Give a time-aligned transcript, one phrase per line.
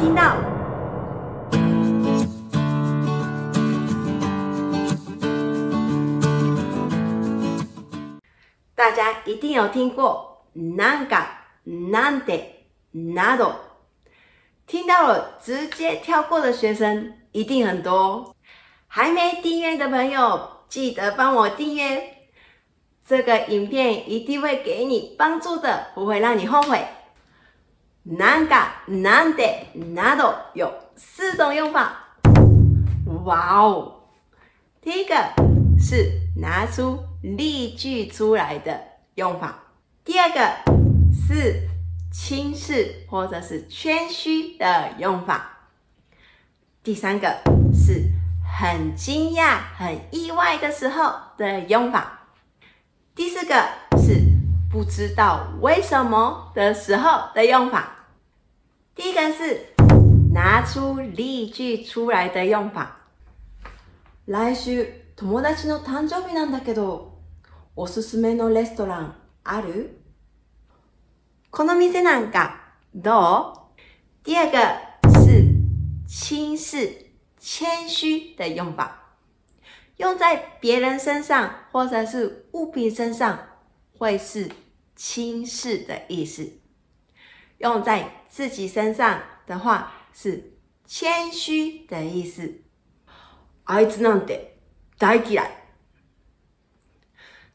[0.00, 0.44] 听到了，
[8.74, 11.20] 大家一定有听过““nande”、
[12.94, 13.52] “nado”，
[14.66, 18.34] 听到了直接跳过的学生一定很多。
[18.86, 22.14] 还没订阅的朋友，记得帮我订阅。
[23.06, 26.80] 这个影片一定会给你帮助的，不会让你后悔。
[28.10, 31.90] “なんか、なんで、など”有四种用法。
[33.24, 34.00] 哇哦，
[34.80, 35.14] 第一个
[35.78, 38.80] 是拿出例句出来的
[39.14, 39.54] 用法，
[40.04, 40.40] 第二个
[41.12, 41.68] 是
[42.12, 45.68] 轻视或者是谦虚的用法，
[46.82, 47.28] 第三个
[47.72, 48.10] 是
[48.58, 52.26] 很惊讶、很意外的时候的用法，
[53.14, 53.54] 第四个
[53.98, 54.16] 是
[54.72, 57.98] 不知道为什么的时候的用法。
[59.02, 59.58] 第一个是
[60.34, 63.08] 拿出例句出来的用法。
[64.26, 64.86] 来週
[65.22, 67.14] 友達の誕生日なんだけど、
[67.74, 69.98] おすすめのレストランある？
[71.50, 72.60] この店なんか
[72.94, 73.58] どう？
[74.30, 74.58] 第二个
[75.18, 75.50] 是
[76.06, 76.90] 轻视、
[77.38, 79.16] 谦虚的用法，
[79.96, 83.38] 用在别人身上或者是物品身上，
[83.96, 84.50] 会是
[84.94, 86.59] 轻视的意思。
[87.60, 90.52] 用在自己身上的话是
[90.86, 92.62] 谦虚的意思。
[93.66, 94.56] あいつなんて
[94.98, 95.46] 大気だ。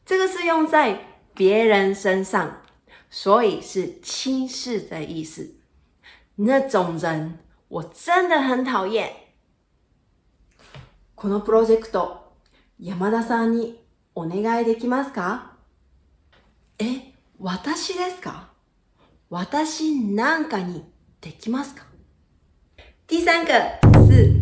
[0.04, 2.62] 这个是用在别人身上，
[3.10, 5.56] 所以是轻视的意思。
[6.36, 9.12] 那种人我真的很讨厌。
[11.16, 12.32] このプロジェクト、
[12.78, 13.80] 山田さんに
[14.14, 15.56] お願いできますか？
[16.78, 18.55] え、私ですか？
[19.28, 20.84] 私なんかに
[21.20, 21.84] できますか
[23.08, 23.52] 第三个
[24.08, 24.34] 是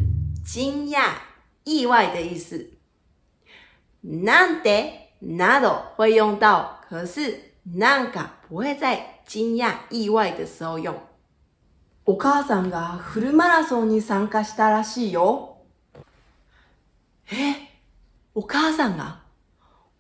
[0.45, 1.01] 惊讶、
[1.65, 2.65] 意外的意思。
[4.03, 10.95] なんてなど会用到，可是なんか不会在惊讶、意外的时候用。
[12.07, 15.59] お母さんがフルマラソンに参加したらしいよ。
[17.31, 17.69] え
[18.35, 19.23] お母さんが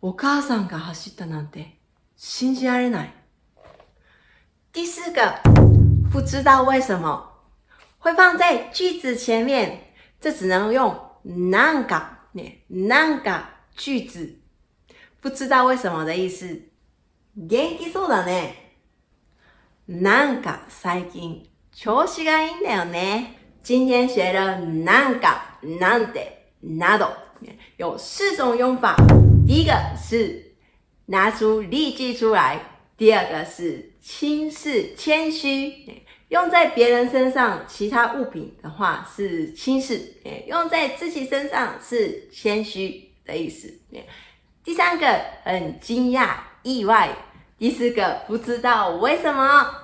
[0.03, 1.78] お母さんが走ったなんて
[2.16, 3.14] 信じられない。
[4.74, 5.38] 第四个，
[6.10, 7.44] 不知道为什么
[8.00, 10.92] 会放在句子前面，这只能用
[11.24, 12.02] なんか。
[12.32, 13.20] 咩，な
[13.76, 14.40] 句子
[15.20, 16.62] 不知道为什么的意思。
[17.48, 18.72] 元気そうだね。
[19.88, 23.34] なんか最近調子がいいんだよね。
[23.62, 27.12] 今天学了なんか、なんて、など，
[27.78, 28.96] 有四种用法。
[29.46, 30.56] 第一个是
[31.06, 32.58] 拿出例句出来，
[32.96, 33.94] 第二个是。
[34.04, 35.72] 轻视、谦虚，
[36.28, 39.97] 用在别人身上，其他物品的话是轻视；，
[40.47, 43.72] 用在自己身上是谦虚的意思。
[44.62, 45.06] 第三个，
[45.42, 46.32] 很惊讶、
[46.62, 47.09] 意外；，
[47.56, 49.75] 第四个，不知道为什么。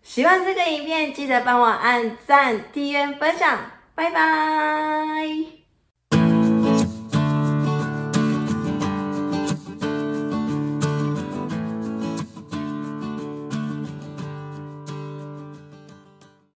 [0.00, 3.72] 喜欢这个影片，记得帮我按赞、订阅、分享。
[3.96, 5.59] 拜拜。